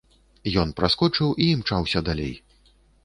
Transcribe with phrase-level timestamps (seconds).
[0.61, 2.33] Ён праскочыў і імчаўся далей.